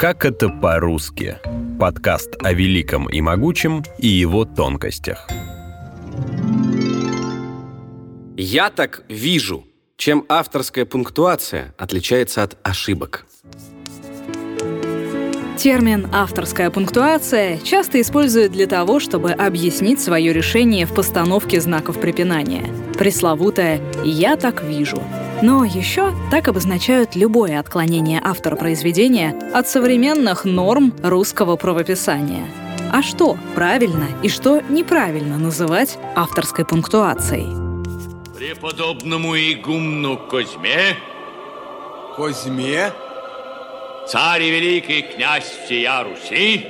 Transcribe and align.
Как 0.00 0.24
это 0.24 0.48
по-русски? 0.48 1.36
Подкаст 1.78 2.34
о 2.42 2.54
великом 2.54 3.06
и 3.10 3.20
могучем 3.20 3.84
и 3.98 4.08
его 4.08 4.46
тонкостях. 4.46 5.28
Я 8.34 8.70
так 8.70 9.02
вижу, 9.10 9.66
чем 9.98 10.24
авторская 10.30 10.86
пунктуация 10.86 11.74
отличается 11.76 12.42
от 12.42 12.56
ошибок. 12.62 13.26
Термин 15.58 16.08
«авторская 16.14 16.70
пунктуация» 16.70 17.58
часто 17.58 18.00
используют 18.00 18.52
для 18.52 18.66
того, 18.66 19.00
чтобы 19.00 19.32
объяснить 19.32 20.00
свое 20.00 20.32
решение 20.32 20.86
в 20.86 20.94
постановке 20.94 21.60
знаков 21.60 22.00
препинания. 22.00 22.72
Пресловутое 22.98 23.82
«я 24.02 24.36
так 24.36 24.62
вижу». 24.62 25.02
Но 25.42 25.64
еще 25.64 26.12
так 26.30 26.48
обозначают 26.48 27.16
любое 27.16 27.58
отклонение 27.58 28.20
автора 28.22 28.56
произведения 28.56 29.38
от 29.54 29.68
современных 29.68 30.44
норм 30.44 30.92
русского 31.02 31.56
правописания. 31.56 32.44
А 32.92 33.02
что 33.02 33.38
правильно 33.54 34.08
и 34.22 34.28
что 34.28 34.60
неправильно 34.68 35.38
называть 35.38 35.98
авторской 36.14 36.66
пунктуацией? 36.66 37.46
Преподобному 38.36 39.36
игумну 39.36 40.16
Козьме 40.16 40.96
Козьме, 42.16 42.92
царь 44.08 44.42
и 44.42 44.50
великий 44.50 45.02
князь 45.02 45.44
всея 45.64 46.04
Руси 46.04 46.66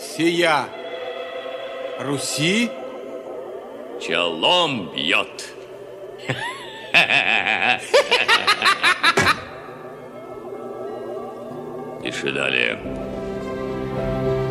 сия 0.00 0.64
Руси, 2.00 2.70
челом 4.00 4.90
бьет. 4.94 5.54
Пиши 12.02 12.32
далее. 12.32 12.78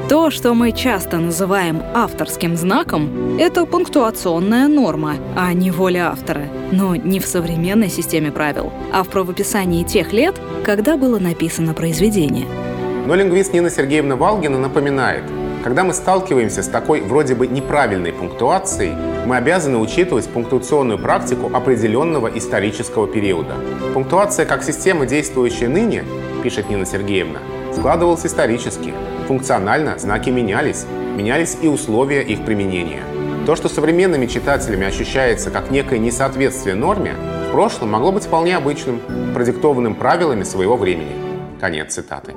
То, 0.09 0.31
что 0.31 0.55
мы 0.55 0.71
часто 0.71 1.19
называем 1.19 1.83
авторским 1.93 2.55
знаком, 2.55 3.37
это 3.37 3.67
пунктуационная 3.67 4.67
норма, 4.67 5.17
а 5.37 5.53
не 5.53 5.69
воля 5.69 6.09
автора. 6.09 6.47
Но 6.71 6.95
не 6.95 7.19
в 7.19 7.27
современной 7.27 7.89
системе 7.89 8.31
правил, 8.31 8.73
а 8.91 9.03
в 9.03 9.09
правописании 9.09 9.83
тех 9.83 10.11
лет, 10.11 10.41
когда 10.65 10.97
было 10.97 11.19
написано 11.19 11.75
произведение. 11.75 12.47
Но 13.05 13.13
лингвист 13.13 13.53
Нина 13.53 13.69
Сергеевна 13.69 14.15
Валгина 14.15 14.57
напоминает, 14.57 15.25
когда 15.63 15.83
мы 15.83 15.93
сталкиваемся 15.93 16.63
с 16.63 16.67
такой 16.67 17.01
вроде 17.01 17.35
бы 17.35 17.47
неправильной 17.47 18.13
пунктуацией, 18.13 18.93
мы 19.25 19.35
обязаны 19.35 19.77
учитывать 19.77 20.27
пунктуационную 20.29 20.97
практику 20.97 21.51
определенного 21.53 22.27
исторического 22.27 23.07
периода. 23.07 23.55
Пунктуация 23.93 24.45
как 24.45 24.63
система, 24.63 25.05
действующая 25.05 25.67
ныне, 25.67 26.03
пишет 26.43 26.69
Нина 26.69 26.85
Сергеевна, 26.85 27.39
складывалась 27.73 28.25
исторически. 28.25 28.93
Функционально 29.27 29.99
знаки 29.99 30.29
менялись, 30.29 30.85
менялись 31.15 31.57
и 31.61 31.67
условия 31.67 32.21
их 32.21 32.45
применения. 32.45 33.03
То, 33.45 33.55
что 33.55 33.67
современными 33.67 34.27
читателями 34.27 34.87
ощущается 34.87 35.51
как 35.51 35.71
некое 35.71 35.99
несоответствие 35.99 36.75
норме, 36.75 37.15
в 37.47 37.51
прошлом 37.51 37.91
могло 37.91 38.11
быть 38.11 38.25
вполне 38.25 38.55
обычным, 38.55 39.01
продиктованным 39.33 39.95
правилами 39.95 40.43
своего 40.43 40.77
времени. 40.77 41.15
Конец 41.59 41.93
цитаты. 41.93 42.33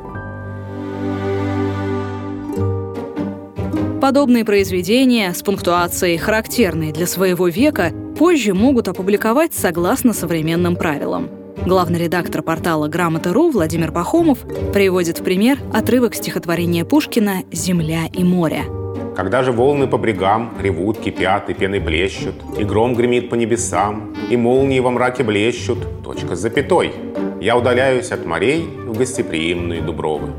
Подобные 4.02 4.44
произведения 4.44 5.32
с 5.32 5.44
пунктуацией, 5.44 6.18
характерной 6.18 6.90
для 6.90 7.06
своего 7.06 7.46
века, 7.46 7.92
позже 8.18 8.52
могут 8.52 8.88
опубликовать 8.88 9.54
согласно 9.54 10.12
современным 10.12 10.74
правилам. 10.74 11.30
Главный 11.64 12.00
редактор 12.00 12.42
портала 12.42 12.88
«Грамота.ру» 12.88 13.52
Владимир 13.52 13.92
Пахомов 13.92 14.40
приводит 14.72 15.20
в 15.20 15.22
пример 15.22 15.60
отрывок 15.72 16.16
стихотворения 16.16 16.84
Пушкина 16.84 17.44
«Земля 17.52 18.06
и 18.12 18.24
море». 18.24 18.64
Когда 19.16 19.42
же 19.42 19.52
волны 19.52 19.86
по 19.86 19.98
брегам 19.98 20.54
ревут, 20.62 20.98
кипят 20.98 21.50
и 21.50 21.54
пеной 21.54 21.80
блещут, 21.80 22.34
И 22.58 22.64
гром 22.64 22.94
гремит 22.94 23.28
по 23.28 23.34
небесам, 23.34 24.14
и 24.30 24.36
молнии 24.36 24.80
во 24.80 24.90
мраке 24.90 25.22
блещут, 25.22 25.78
точка 26.02 26.34
с 26.34 26.40
запятой. 26.40 26.92
Я 27.40 27.56
удаляюсь 27.56 28.12
от 28.12 28.24
морей 28.24 28.62
в 28.62 28.96
гостеприимные 28.96 29.82
дубровы. 29.82 30.30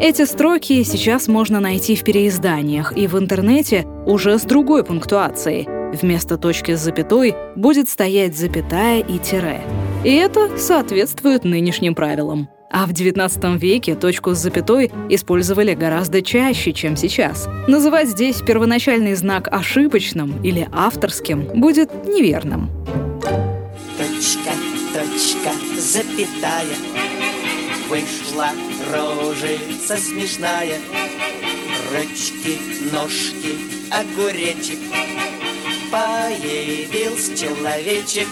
Эти 0.00 0.24
строки 0.24 0.82
сейчас 0.84 1.28
можно 1.28 1.60
найти 1.60 1.94
в 1.94 2.02
переизданиях 2.02 2.96
и 2.96 3.06
в 3.06 3.18
интернете 3.18 3.86
уже 4.06 4.38
с 4.38 4.42
другой 4.42 4.82
пунктуацией. 4.82 5.68
Вместо 5.96 6.36
точки 6.36 6.74
с 6.74 6.80
запятой 6.80 7.34
будет 7.54 7.88
стоять 7.88 8.36
запятая 8.36 9.00
и 9.00 9.18
тире. 9.18 9.60
И 10.04 10.14
это 10.14 10.58
соответствует 10.58 11.44
нынешним 11.44 11.94
правилам. 11.94 12.48
А 12.70 12.86
в 12.86 12.90
XIX 12.90 13.58
веке 13.58 13.94
точку 13.94 14.34
с 14.34 14.38
запятой 14.38 14.90
использовали 15.08 15.74
гораздо 15.74 16.22
чаще, 16.22 16.72
чем 16.72 16.96
сейчас. 16.96 17.48
Называть 17.68 18.08
здесь 18.08 18.42
первоначальный 18.42 19.14
знак 19.14 19.48
ошибочным 19.50 20.42
или 20.42 20.68
авторским 20.72 21.42
будет 21.54 21.90
неверным. 22.06 22.70
Точка, 23.96 24.52
точка, 24.92 25.52
запятая 25.78 26.76
Вышла 27.88 28.50
рожица 28.92 29.96
смешная 29.96 30.78
Ручки, 31.92 32.58
ножки, 32.92 33.56
огуречек 33.90 34.78
Появился 35.90 37.36
человечек 37.36 38.26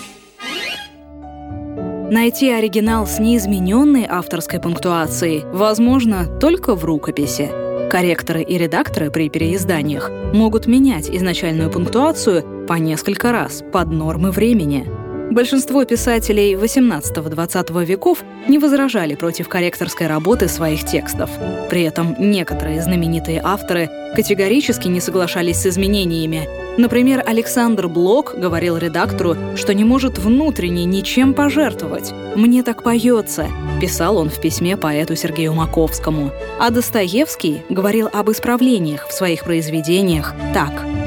Найти 2.15 2.49
оригинал 2.49 3.09
с 3.09 3.19
неизмененной 3.19 4.07
авторской 4.09 4.61
пунктуацией 4.61 5.43
возможно 5.47 6.27
только 6.39 6.77
в 6.77 6.85
рукописи. 6.85 7.51
Корректоры 7.91 8.45
и 8.45 8.57
редакторы 8.57 9.11
при 9.11 9.29
переизданиях 9.29 10.13
могут 10.33 10.69
менять 10.69 11.11
изначальную 11.11 11.73
пунктуацию 11.73 12.67
по 12.69 12.75
несколько 12.75 13.33
раз 13.33 13.65
под 13.73 13.91
нормы 13.91 14.31
времени. 14.31 15.04
Большинство 15.31 15.85
писателей 15.85 16.55
XVIII-XX 16.55 17.85
веков 17.85 18.23
не 18.47 18.59
возражали 18.59 19.15
против 19.15 19.49
корректорской 19.49 20.07
работы 20.07 20.49
своих 20.49 20.85
текстов. 20.85 21.31
При 21.71 21.83
этом 21.83 22.15
некоторые 22.19 22.83
знаменитые 22.83 23.41
авторы 23.43 23.91
категорически 24.15 24.87
не 24.89 25.01
соглашались 25.01 25.63
с 25.63 25.67
изменениями. 25.67 26.49
Например, 26.77 27.23
Александр 27.25 27.89
Блок 27.89 28.35
говорил 28.37 28.77
редактору, 28.77 29.37
что 29.57 29.75
не 29.75 29.85
может 29.85 30.19
внутренне 30.19 30.85
ничем 30.85 31.35
пожертвовать. 31.35 32.13
«Мне 32.37 32.63
так 32.63 32.83
поется»,— 32.83 33.49
писал 33.81 34.19
он 34.19 34.29
в 34.29 34.41
письме 34.41 34.77
поэту 34.77 35.17
Сергею 35.17 35.55
Маковскому. 35.55 36.33
А 36.61 36.71
Достоевский 36.71 37.63
говорил 37.69 38.09
об 38.13 38.31
исправлениях 38.31 39.09
в 39.09 39.13
своих 39.13 39.45
произведениях 39.45 40.35
так— 40.53 40.85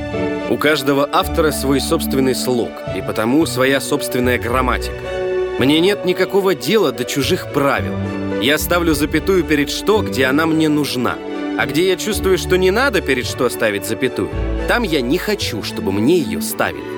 У 0.50 0.56
каждого 0.56 1.10
автора 1.12 1.52
свой 1.52 1.82
собственный 1.82 2.34
слог, 2.34 2.72
и 2.96 3.02
потому 3.02 3.46
своя 3.46 3.82
собственная 3.82 4.40
грамматика. 4.40 4.96
Мне 5.60 5.82
нет 5.82 6.06
никакого 6.06 6.56
дела 6.56 6.94
до 6.94 7.04
чужих 7.04 7.52
правил. 7.52 7.94
Я 8.42 8.58
ставлю 8.58 8.94
запятую 8.94 9.44
перед 9.44 9.70
что, 9.70 10.02
где 10.02 10.26
она 10.26 10.46
мне 10.46 10.70
нужна. 10.70 11.16
А 11.60 11.66
где 11.66 11.90
я 11.90 11.98
чувствую, 11.98 12.38
что 12.38 12.56
не 12.56 12.72
надо 12.72 13.02
перед 13.02 13.26
что 13.26 13.50
ставить 13.50 13.86
запятую, 13.86 14.30
там 14.70 14.84
я 14.84 15.02
не 15.02 15.18
хочу, 15.18 15.64
чтобы 15.64 15.92
мне 15.92 16.18
ее 16.18 16.42
ставили. 16.42 16.98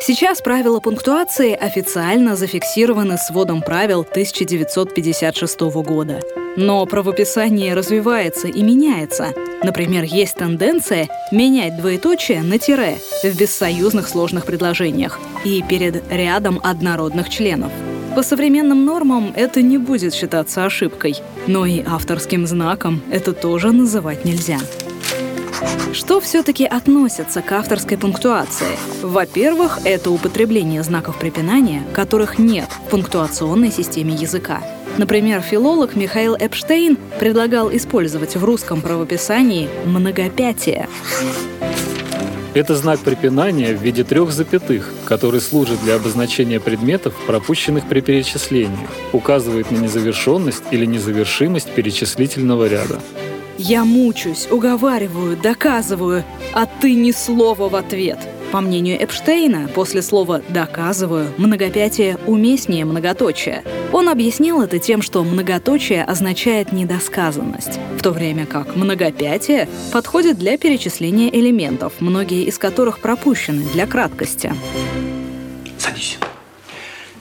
Сейчас 0.00 0.40
правила 0.40 0.80
пунктуации 0.80 1.52
официально 1.52 2.36
зафиксированы 2.36 3.18
сводом 3.18 3.60
правил 3.60 4.00
1956 4.00 5.60
года. 5.60 6.22
Но 6.58 6.84
правописание 6.86 7.72
развивается 7.72 8.48
и 8.48 8.62
меняется. 8.64 9.32
Например, 9.62 10.02
есть 10.02 10.34
тенденция 10.34 11.08
менять 11.30 11.76
двоеточие 11.76 12.42
на 12.42 12.58
тире 12.58 12.98
в 13.22 13.38
бессоюзных 13.38 14.08
сложных 14.08 14.44
предложениях 14.44 15.20
и 15.44 15.62
перед 15.62 16.02
рядом 16.10 16.58
однородных 16.60 17.28
членов. 17.28 17.70
По 18.16 18.24
современным 18.24 18.84
нормам 18.84 19.32
это 19.36 19.62
не 19.62 19.78
будет 19.78 20.12
считаться 20.12 20.64
ошибкой, 20.64 21.18
но 21.46 21.64
и 21.64 21.84
авторским 21.86 22.44
знаком 22.44 23.02
это 23.08 23.32
тоже 23.34 23.70
называть 23.70 24.24
нельзя. 24.24 24.58
Что 25.92 26.20
все-таки 26.20 26.64
относится 26.64 27.40
к 27.40 27.52
авторской 27.52 27.96
пунктуации? 27.96 28.76
Во-первых, 29.02 29.78
это 29.84 30.10
употребление 30.10 30.82
знаков 30.82 31.20
препинания, 31.20 31.84
которых 31.94 32.36
нет 32.40 32.68
в 32.68 32.90
пунктуационной 32.90 33.70
системе 33.70 34.14
языка. 34.14 34.60
Например, 34.96 35.40
филолог 35.40 35.94
Михаил 35.94 36.34
Эпштейн 36.34 36.96
предлагал 37.20 37.70
использовать 37.74 38.36
в 38.36 38.44
русском 38.44 38.80
правописании 38.80 39.68
многопятие. 39.84 40.88
Это 42.54 42.74
знак 42.74 43.00
препинания 43.00 43.74
в 43.74 43.82
виде 43.82 44.02
трех 44.02 44.32
запятых, 44.32 44.90
который 45.04 45.40
служит 45.40 45.80
для 45.84 45.96
обозначения 45.96 46.58
предметов, 46.58 47.14
пропущенных 47.26 47.86
при 47.86 48.00
перечислении, 48.00 48.88
указывает 49.12 49.70
на 49.70 49.76
незавершенность 49.76 50.64
или 50.72 50.84
незавершимость 50.84 51.70
перечислительного 51.70 52.66
ряда. 52.66 53.00
Я 53.58 53.84
мучусь, 53.84 54.48
уговариваю, 54.50 55.36
доказываю, 55.36 56.24
а 56.52 56.66
ты 56.66 56.94
ни 56.94 57.12
слова 57.12 57.68
в 57.68 57.76
ответ. 57.76 58.18
По 58.52 58.62
мнению 58.62 58.96
Эпштейна, 59.04 59.68
после 59.68 60.00
слова 60.00 60.40
«доказываю» 60.48 61.34
многопятие 61.36 62.16
уместнее 62.26 62.86
многоточия. 62.86 63.62
Он 63.92 64.08
объяснил 64.08 64.62
это 64.62 64.78
тем, 64.78 65.02
что 65.02 65.22
многоточие 65.22 66.02
означает 66.02 66.72
недосказанность, 66.72 67.78
в 67.98 68.02
то 68.02 68.10
время 68.10 68.46
как 68.46 68.74
многопятие 68.74 69.68
подходит 69.92 70.38
для 70.38 70.56
перечисления 70.56 71.28
элементов, 71.28 71.92
многие 72.00 72.44
из 72.44 72.56
которых 72.56 73.00
пропущены 73.00 73.64
для 73.74 73.86
краткости. 73.86 74.54
Садись. 75.76 76.18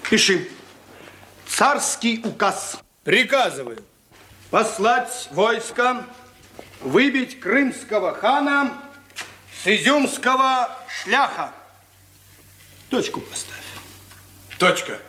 Пиши. 0.10 0.48
Царский 1.46 2.22
указ. 2.24 2.78
Приказываю. 3.04 3.80
Послать 4.50 5.28
войско, 5.32 6.06
выбить 6.82 7.38
крымского 7.42 8.14
хана 8.14 8.72
с 9.62 9.68
изюмского 9.68 10.77
шляха. 10.90 11.52
Точку 12.90 13.20
поставь. 13.20 13.64
Точка. 14.58 15.00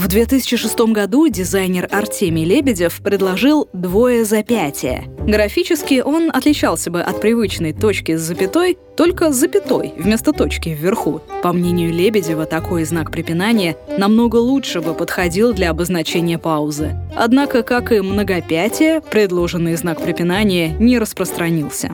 В 0.00 0.08
2006 0.08 0.78
году 0.92 1.28
дизайнер 1.28 1.88
Артемий 1.90 2.44
Лебедев 2.44 3.00
предложил 3.02 3.68
двое 3.72 4.24
запятия. 4.24 5.04
Графически 5.26 6.02
он 6.04 6.30
отличался 6.32 6.90
бы 6.90 7.02
от 7.02 7.20
привычной 7.20 7.72
точки 7.72 8.16
с 8.16 8.22
запятой 8.22 8.78
только 8.96 9.30
запятой 9.30 9.92
вместо 9.96 10.32
точки 10.32 10.70
вверху. 10.70 11.20
По 11.42 11.52
мнению 11.52 11.92
Лебедева, 11.92 12.46
такой 12.46 12.84
знак 12.84 13.10
препинания 13.10 13.76
намного 13.98 14.36
лучше 14.36 14.80
бы 14.80 14.94
подходил 14.94 15.52
для 15.52 15.70
обозначения 15.70 16.38
паузы. 16.38 16.96
Однако, 17.14 17.62
как 17.62 17.92
и 17.92 18.00
многопятие, 18.00 19.02
предложенный 19.02 19.76
знак 19.76 20.00
препинания 20.00 20.70
не 20.78 20.98
распространился. 20.98 21.92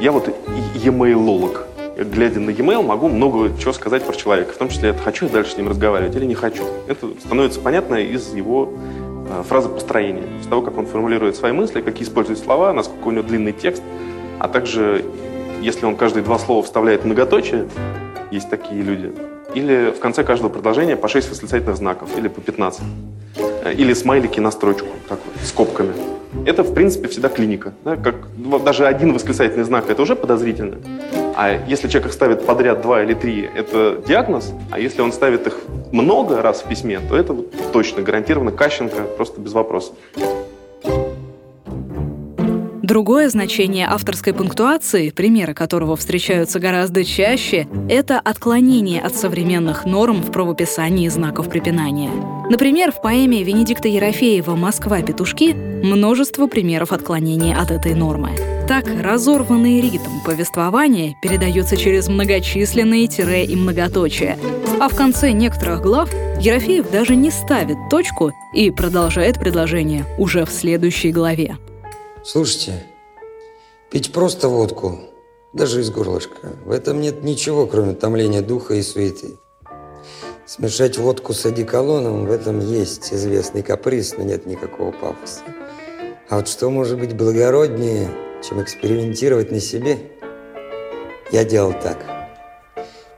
Я 0.00 0.12
вот 0.12 0.28
e-mail-лолог 0.84 1.66
глядя 1.96 2.40
на 2.40 2.50
e-mail, 2.50 2.82
могу 2.82 3.08
много 3.08 3.50
чего 3.58 3.72
сказать 3.72 4.04
про 4.04 4.14
человека. 4.14 4.52
В 4.52 4.56
том 4.56 4.68
числе, 4.68 4.90
это 4.90 5.02
хочу 5.02 5.26
я 5.26 5.32
дальше 5.32 5.52
с 5.52 5.56
ним 5.56 5.68
разговаривать 5.68 6.14
или 6.14 6.24
не 6.24 6.34
хочу. 6.34 6.64
Это 6.86 7.08
становится 7.24 7.60
понятно 7.60 7.96
из 7.96 8.34
его 8.34 8.72
э, 9.28 9.42
фразы 9.48 9.68
построения, 9.68 10.24
из 10.40 10.46
того, 10.46 10.62
как 10.62 10.76
он 10.76 10.86
формулирует 10.86 11.36
свои 11.36 11.52
мысли, 11.52 11.80
какие 11.80 12.06
использует 12.06 12.38
слова, 12.38 12.72
насколько 12.72 13.08
у 13.08 13.10
него 13.10 13.22
длинный 13.22 13.52
текст, 13.52 13.82
а 14.38 14.48
также, 14.48 15.04
если 15.62 15.86
он 15.86 15.96
каждые 15.96 16.22
два 16.22 16.38
слова 16.38 16.62
вставляет 16.62 17.04
многоточие, 17.04 17.66
есть 18.30 18.50
такие 18.50 18.82
люди, 18.82 19.12
или 19.54 19.92
в 19.96 20.00
конце 20.00 20.22
каждого 20.22 20.50
предложения 20.50 20.96
по 20.96 21.08
6 21.08 21.30
восклицательных 21.30 21.76
знаков, 21.76 22.10
или 22.18 22.28
по 22.28 22.40
15. 22.40 22.82
Э, 23.64 23.72
или 23.72 23.94
смайлики 23.94 24.38
на 24.38 24.50
строчку, 24.50 24.88
так 25.08 25.18
вот, 25.24 25.44
скобками. 25.44 25.92
Это, 26.44 26.62
в 26.62 26.74
принципе, 26.74 27.08
всегда 27.08 27.30
клиника. 27.30 27.72
Да? 27.84 27.96
Как, 27.96 28.16
даже 28.64 28.86
один 28.86 29.14
восклицательный 29.14 29.64
знак– 29.64 29.86
это 29.88 30.02
уже 30.02 30.14
подозрительно. 30.14 30.76
А 31.36 31.60
если 31.68 31.88
человек 31.88 32.08
их 32.08 32.14
ставит 32.14 32.46
подряд 32.46 32.80
два 32.80 33.02
или 33.02 33.12
три, 33.12 33.48
это 33.54 34.02
диагноз. 34.06 34.54
А 34.70 34.78
если 34.78 35.02
он 35.02 35.12
ставит 35.12 35.46
их 35.46 35.58
много 35.92 36.40
раз 36.40 36.62
в 36.62 36.68
письме, 36.68 36.98
то 36.98 37.14
это 37.14 37.34
вот 37.34 37.52
точно, 37.72 38.02
гарантированно 38.02 38.52
Кащенко, 38.52 39.02
просто 39.16 39.40
без 39.40 39.52
вопросов. 39.52 39.94
Другое 42.82 43.28
значение 43.28 43.88
авторской 43.88 44.32
пунктуации, 44.32 45.10
примеры 45.10 45.54
которого 45.54 45.96
встречаются 45.96 46.60
гораздо 46.60 47.04
чаще, 47.04 47.66
это 47.90 48.20
отклонение 48.20 49.02
от 49.02 49.14
современных 49.14 49.84
норм 49.84 50.22
в 50.22 50.30
правописании 50.30 51.08
знаков 51.08 51.50
препинания. 51.50 52.12
Например, 52.48 52.92
в 52.92 53.02
поэме 53.02 53.42
Венедикта 53.42 53.88
Ерофеева 53.88 54.54
«Москва-петушки» 54.54 55.52
множество 55.52 56.46
примеров 56.46 56.92
отклонения 56.92 57.58
от 57.60 57.72
этой 57.72 57.94
нормы. 57.94 58.30
Так, 58.68 58.86
разорванный 58.88 59.80
ритм 59.80 60.24
повествования 60.24 61.14
передается 61.22 61.76
через 61.76 62.08
многочисленные 62.08 63.06
тире 63.06 63.44
и 63.44 63.54
многоточия, 63.54 64.36
а 64.80 64.88
в 64.88 64.96
конце 64.96 65.30
некоторых 65.30 65.82
глав 65.82 66.12
Ерофеев 66.40 66.90
даже 66.90 67.14
не 67.14 67.30
ставит 67.30 67.76
точку 67.88 68.32
и 68.52 68.72
продолжает 68.72 69.38
предложение 69.38 70.04
уже 70.18 70.44
в 70.44 70.50
следующей 70.50 71.12
главе. 71.12 71.58
Слушайте, 72.24 72.82
пить 73.88 74.12
просто 74.12 74.48
водку, 74.48 74.98
даже 75.52 75.80
из 75.80 75.90
горлышка, 75.90 76.56
в 76.64 76.72
этом 76.72 77.00
нет 77.00 77.22
ничего, 77.22 77.66
кроме 77.66 77.94
томления 77.94 78.42
духа 78.42 78.74
и 78.74 78.82
суеты. 78.82 79.38
Смешать 80.44 80.98
водку 80.98 81.34
с 81.34 81.46
одеколоном, 81.46 82.26
в 82.26 82.32
этом 82.32 82.58
есть 82.58 83.14
известный 83.14 83.62
каприз, 83.62 84.16
но 84.18 84.24
нет 84.24 84.44
никакого 84.44 84.90
пафоса. 84.90 85.42
А 86.28 86.38
вот 86.38 86.48
что 86.48 86.68
может 86.68 86.98
быть 86.98 87.14
благороднее, 87.14 88.10
чем 88.42 88.62
экспериментировать 88.62 89.50
на 89.50 89.60
себе? 89.60 89.98
Я 91.32 91.44
делал 91.44 91.72
так. 91.72 91.98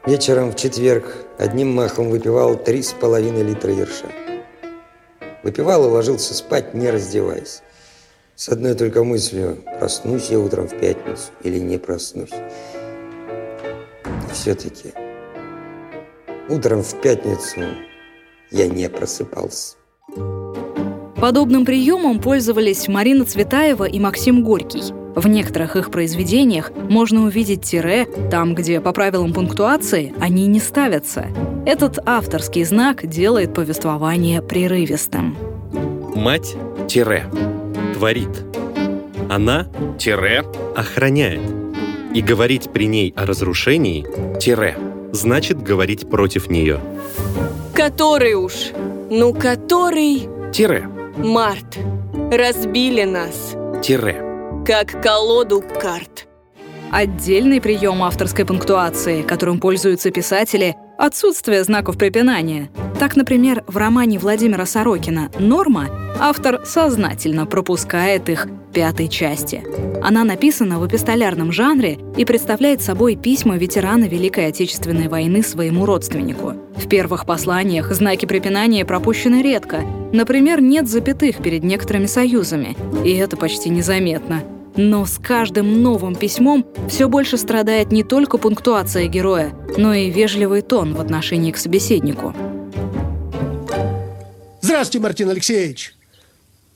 Вечером 0.06 0.52
в 0.52 0.56
четверг 0.56 1.26
одним 1.36 1.74
махом 1.74 2.08
выпивал 2.08 2.56
три 2.56 2.82
с 2.82 2.92
половиной 2.92 3.42
литра 3.42 3.72
ерша. 3.72 4.06
Выпивал 5.42 5.86
и 5.86 5.90
ложился 5.90 6.34
спать, 6.34 6.74
не 6.74 6.90
раздеваясь. 6.90 7.62
С 8.34 8.48
одной 8.48 8.74
только 8.74 9.04
мыслью, 9.04 9.62
проснусь 9.78 10.30
я 10.30 10.38
утром 10.38 10.68
в 10.68 10.78
пятницу 10.78 11.30
или 11.42 11.58
не 11.58 11.76
проснусь. 11.78 12.30
Все-таки 14.32 14.92
утром 16.48 16.82
в 16.82 17.00
пятницу 17.00 17.60
я 18.50 18.68
не 18.68 18.88
просыпался. 18.88 19.76
Подобным 21.20 21.66
приемом 21.66 22.20
пользовались 22.20 22.86
Марина 22.86 23.24
Цветаева 23.24 23.84
и 23.84 23.98
Максим 23.98 24.44
Горький. 24.44 25.07
В 25.18 25.26
некоторых 25.26 25.74
их 25.74 25.90
произведениях 25.90 26.70
можно 26.88 27.24
увидеть 27.24 27.62
тире 27.62 28.06
там, 28.30 28.54
где 28.54 28.80
по 28.80 28.92
правилам 28.92 29.32
пунктуации 29.32 30.14
они 30.20 30.46
не 30.46 30.60
ставятся. 30.60 31.26
Этот 31.66 31.98
авторский 32.06 32.62
знак 32.62 33.04
делает 33.04 33.52
повествование 33.52 34.42
прерывистым. 34.42 35.36
Мать 36.14 36.54
тире 36.86 37.24
творит. 37.94 38.44
Она 39.28 39.66
тире 39.98 40.44
охраняет. 40.76 41.42
И 42.14 42.22
говорить 42.22 42.70
при 42.72 42.86
ней 42.86 43.12
о 43.16 43.26
разрушении 43.26 44.06
тире 44.38 44.78
значит 45.10 45.60
говорить 45.60 46.08
против 46.08 46.48
нее. 46.48 46.78
Который 47.74 48.34
уж? 48.34 48.70
Ну, 49.10 49.34
который? 49.34 50.28
Тире. 50.52 50.88
Март. 51.16 51.76
Разбили 52.30 53.02
нас. 53.02 53.56
Тире. 53.82 54.27
Как 54.68 55.02
колоду 55.02 55.64
карт. 55.80 56.28
Отдельный 56.92 57.58
прием 57.58 58.02
авторской 58.02 58.44
пунктуации, 58.44 59.22
которым 59.22 59.60
пользуются 59.60 60.10
писатели– 60.10 60.76
отсутствие 60.98 61.64
знаков 61.64 61.96
препинания. 61.96 62.68
Так, 63.00 63.16
например, 63.16 63.64
в 63.66 63.78
романе 63.78 64.18
Владимира 64.18 64.66
Сорокина 64.66 65.30
«Норма» 65.38 65.88
автор 66.20 66.66
сознательно 66.66 67.46
пропускает 67.46 68.28
их 68.28 68.46
пятой 68.74 69.08
части. 69.08 69.64
Она 70.02 70.22
написана 70.24 70.78
в 70.78 70.86
эпистолярном 70.86 71.50
жанре 71.50 71.98
и 72.18 72.26
представляет 72.26 72.82
собой 72.82 73.16
письма 73.16 73.56
ветерана 73.56 74.04
Великой 74.04 74.48
Отечественной 74.48 75.08
войны 75.08 75.42
своему 75.42 75.86
родственнику. 75.86 76.52
В 76.76 76.86
первых 76.90 77.24
посланиях 77.24 77.90
знаки 77.94 78.26
препинания 78.26 78.84
пропущены 78.84 79.40
редко. 79.40 79.80
Например, 80.12 80.60
нет 80.60 80.90
запятых 80.90 81.38
перед 81.38 81.64
некоторыми 81.64 82.04
союзами, 82.04 82.76
и 83.02 83.14
это 83.14 83.38
почти 83.38 83.70
незаметно. 83.70 84.42
Но 84.76 85.06
с 85.06 85.18
каждым 85.18 85.82
новым 85.82 86.14
письмом 86.14 86.66
все 86.88 87.08
больше 87.08 87.36
страдает 87.36 87.90
не 87.90 88.04
только 88.04 88.38
пунктуация 88.38 89.06
героя, 89.06 89.54
но 89.76 89.94
и 89.94 90.10
вежливый 90.10 90.62
тон 90.62 90.94
в 90.94 91.00
отношении 91.00 91.52
к 91.52 91.56
собеседнику. 91.56 92.34
Здравствуйте, 94.60 95.02
Мартин 95.02 95.30
Алексеевич. 95.30 95.94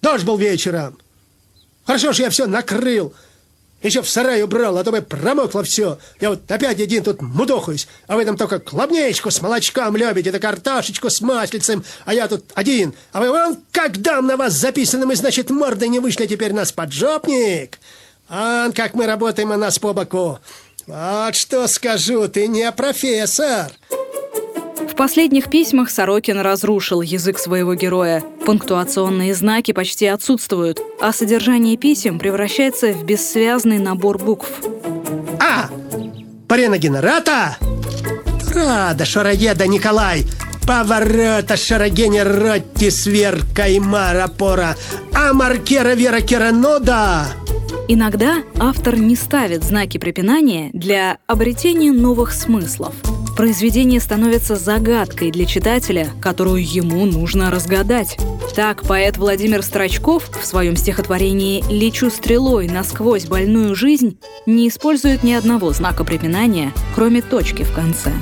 Дождь 0.01 0.25
был 0.25 0.37
вечером. 0.37 0.99
Хорошо, 1.85 2.13
что 2.13 2.23
я 2.23 2.31
все 2.31 2.47
накрыл. 2.47 3.13
Еще 3.83 4.03
в 4.03 4.09
сарай 4.09 4.43
убрал, 4.43 4.79
а 4.79 4.85
то 4.85 4.93
бы 4.93 5.03
промокло 5.03 5.65
все. 5.65 5.99
Я 6.21 6.31
вот 6.31 6.51
опять 6.51 6.81
один 6.81 7.03
тут 7.03 7.21
мудохаюсь, 7.21 7.89
а 8.07 8.17
вы 8.17 8.25
там 8.25 8.37
только 8.37 8.61
клубничку 8.61 9.31
с 9.31 9.43
молочком 9.43 9.97
любите, 9.97 10.31
да 10.31 10.39
картошечку 10.39 11.11
с 11.11 11.21
маслицем, 11.21 11.85
а 12.05 12.15
я 12.15 12.29
тут 12.29 12.45
один. 12.55 12.95
А 13.13 13.21
вы 13.21 13.31
вон 13.31 13.59
как 13.73 14.01
дам 14.01 14.27
на 14.27 14.37
вас 14.37 14.53
записанным, 14.53 15.11
и 15.11 15.17
значит 15.17 15.51
морды 15.51 15.89
не 15.89 15.99
вышли 15.99 16.27
теперь 16.27 16.53
нас 16.53 16.71
поджопник. 16.71 17.79
Ан, 18.29 18.73
как 18.73 18.95
мы 18.95 19.07
работаем, 19.07 19.51
а 19.53 19.57
нас 19.57 19.79
по 19.79 19.93
боку. 19.93 20.39
Вот 20.87 21.35
что 21.35 21.67
скажу, 21.67 22.29
ты 22.29 22.47
не 22.47 22.71
профессор. 22.73 23.73
В 24.93 24.95
последних 24.95 25.49
письмах 25.49 25.89
Сорокин 25.89 26.39
разрушил 26.39 27.01
язык 27.01 27.39
своего 27.39 27.75
героя. 27.75 28.23
Пунктуационные 28.45 29.35
знаки 29.35 29.73
почти 29.73 30.05
отсутствуют, 30.05 30.81
а 31.01 31.15
содержание 31.15 31.79
писем 31.79 32.19
превращается 32.19 32.93
в 32.93 33.03
бессвязный 33.03 33.79
набор 33.79 34.19
букв. 34.19 34.51
А! 35.41 35.71
Парена 36.47 36.77
генерата! 36.77 37.57
Рада, 38.55 39.07
шароеда 39.07 39.67
Николай! 39.67 40.25
Поворота 40.67 41.57
шарогене 41.57 42.23
ротти 42.23 42.91
сверка 42.91 43.69
и 43.69 43.81
мара 43.81 44.29
пора, 44.29 44.77
а 45.15 45.33
маркера 45.33 45.95
вера 45.95 46.21
керанода! 46.21 47.29
Иногда 47.89 48.43
автор 48.59 48.97
не 48.97 49.17
ставит 49.17 49.65
знаки 49.65 49.97
препинания 49.97 50.69
для 50.75 51.17
обретения 51.27 51.93
новых 51.93 52.33
смыслов. 52.33 52.95
Произведение 53.37 53.99
становится 53.99 54.57
загадкой 54.57 55.31
для 55.31 55.47
читателя, 55.47 56.09
которую 56.21 56.63
ему 56.63 57.07
нужно 57.07 57.51
разгадать. 57.51 58.19
Так 58.55 58.83
поэт 58.83 59.17
Владимир 59.17 59.63
Строчков 59.63 60.29
в 60.29 60.45
своем 60.45 60.77
стихотворении 60.77 61.65
«Лечу 61.71 62.11
стрелой 62.11 62.69
насквозь 62.69 63.25
больную 63.25 63.75
жизнь» 63.75 64.19
не 64.45 64.69
использует 64.69 65.23
ни 65.23 65.33
одного 65.33 65.73
знака 65.73 66.05
препинания, 66.05 66.73
кроме 66.95 67.23
точки 67.23 67.63
в 67.63 67.73
конце. 67.73 68.13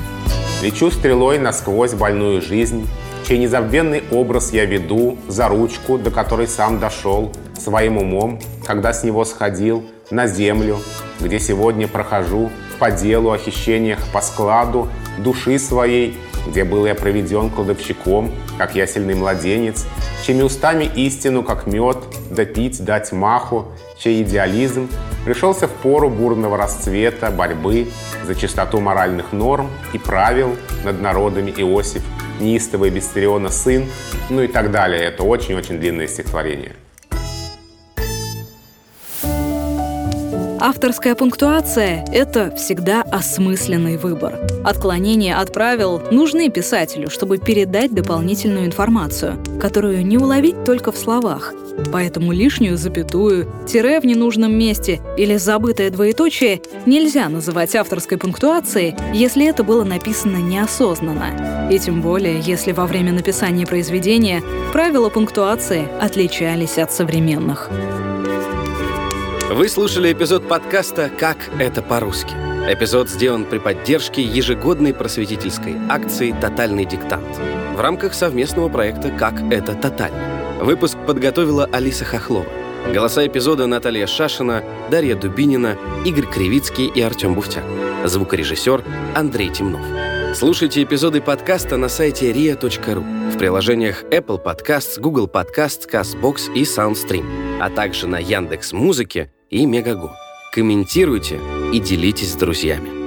Лечу 0.61 0.89
стрелой 0.91 1.39
насквозь 1.39 1.93
больную 1.93 2.41
жизнь, 2.41 2.87
чей 3.27 3.37
незабвенный 3.37 4.03
образ 4.11 4.53
я 4.53 4.63
веду 4.63 5.17
за 5.27 5.49
ручку, 5.49 5.97
до 5.97 6.09
которой 6.09 6.47
сам 6.47 6.79
дошел 6.79 7.33
своим 7.59 7.97
умом, 7.97 8.39
когда 8.65 8.93
с 8.93 9.03
него 9.03 9.25
сходил 9.25 9.83
на 10.09 10.27
землю, 10.27 10.79
где 11.19 11.39
сегодня 11.39 11.87
прохожу 11.87 12.49
по 12.81 12.89
делу 12.89 13.29
о 13.29 13.37
хищениях 13.37 13.99
по 14.11 14.21
складу 14.21 14.89
души 15.19 15.59
своей, 15.59 16.17
где 16.47 16.63
был 16.63 16.87
я 16.87 16.95
проведен 16.95 17.51
кладовщиком, 17.51 18.31
как 18.57 18.73
я 18.73 18.87
сильный 18.87 19.13
младенец, 19.13 19.85
чьими 20.25 20.41
устами 20.41 20.89
истину, 20.95 21.43
как 21.43 21.67
мед, 21.67 21.99
да 22.31 22.43
пить 22.43 22.83
дать 22.83 23.11
маху, 23.11 23.67
чей 23.99 24.23
идеализм 24.23 24.89
пришелся 25.25 25.67
в 25.67 25.71
пору 25.71 26.09
бурного 26.09 26.57
расцвета, 26.57 27.29
борьбы 27.29 27.87
за 28.25 28.33
чистоту 28.33 28.79
моральных 28.79 29.31
норм 29.31 29.69
и 29.93 29.99
правил 29.99 30.57
над 30.83 30.99
народами 31.01 31.51
Иосиф, 31.51 32.01
неистовый 32.39 32.89
Бестериона 32.89 33.49
сын, 33.49 33.85
ну 34.31 34.41
и 34.41 34.47
так 34.47 34.71
далее. 34.71 35.03
Это 35.03 35.21
очень-очень 35.21 35.79
длинное 35.79 36.07
стихотворение. 36.07 36.73
Авторская 40.63 41.15
пунктуация— 41.15 42.05
это 42.13 42.55
всегда 42.55 43.01
осмысленный 43.01 43.97
выбор. 43.97 44.39
Отклонения 44.63 45.39
от 45.39 45.51
правил 45.51 45.99
нужны 46.11 46.51
писателю, 46.51 47.09
чтобы 47.09 47.39
передать 47.39 47.95
дополнительную 47.95 48.67
информацию, 48.67 49.43
которую 49.59 50.05
не 50.05 50.19
уловить 50.19 50.63
только 50.63 50.91
в 50.91 50.99
словах. 50.99 51.55
Поэтому 51.91 52.31
лишнюю 52.31 52.77
запятую, 52.77 53.51
тире 53.67 53.99
в 53.99 54.05
ненужном 54.05 54.53
месте 54.53 55.01
или 55.17 55.35
забытое 55.37 55.89
двоеточие 55.89 56.61
нельзя 56.85 57.27
называть 57.27 57.75
авторской 57.75 58.19
пунктуацией, 58.19 58.95
если 59.15 59.47
это 59.47 59.63
было 59.63 59.83
написано 59.83 60.37
неосознанно. 60.37 61.69
И 61.71 61.79
тем 61.79 62.03
более, 62.03 62.39
если 62.39 62.71
во 62.71 62.85
время 62.85 63.13
написания 63.13 63.65
произведения 63.65 64.43
правила 64.71 65.09
пунктуации 65.09 65.87
отличались 65.99 66.77
от 66.77 66.91
современных. 66.91 67.71
Вы 69.53 69.67
слушали 69.67 70.13
эпизод 70.13 70.47
подкаста 70.47 71.11
«Как 71.19 71.37
это 71.59 71.81
по-русски». 71.81 72.31
Эпизод 72.69 73.09
сделан 73.09 73.43
при 73.43 73.57
поддержке 73.57 74.21
ежегодной 74.21 74.93
просветительской 74.93 75.75
акции 75.89 76.33
«Тотальный 76.39 76.85
диктант» 76.85 77.37
в 77.75 77.79
рамках 77.81 78.13
совместного 78.13 78.69
проекта 78.69 79.11
«Как 79.11 79.41
это 79.51 79.73
тотально». 79.75 80.63
Выпуск 80.63 80.97
подготовила 81.05 81.67
Алиса 81.69 82.05
Хохлова. 82.05 82.45
Голоса 82.93 83.27
эпизода 83.27 83.67
Наталья 83.67 84.07
Шашина, 84.07 84.63
Дарья 84.89 85.17
Дубинина, 85.17 85.75
Игорь 86.05 86.27
Кривицкий 86.27 86.87
и 86.87 87.01
Артем 87.01 87.33
Буфтяк. 87.33 87.65
Звукорежиссер 88.05 88.85
Андрей 89.15 89.49
Темнов. 89.49 89.81
Слушайте 90.33 90.81
эпизоды 90.81 91.19
подкаста 91.19 91.75
на 91.75 91.89
сайте 91.89 92.31
ria.ru, 92.31 93.31
в 93.33 93.37
приложениях 93.37 94.05
Apple 94.05 94.41
Podcasts, 94.41 94.97
Google 94.97 95.27
Podcasts, 95.27 95.89
CastBox 95.91 96.53
и 96.55 96.63
SoundStream, 96.63 97.59
а 97.59 97.69
также 97.69 98.07
на 98.07 98.17
Яндекс 98.17 98.71
Музыке 98.71 99.29
и 99.51 99.65
Мегаго. 99.65 100.15
Комментируйте 100.51 101.39
и 101.73 101.79
делитесь 101.79 102.31
с 102.31 102.35
друзьями. 102.35 103.00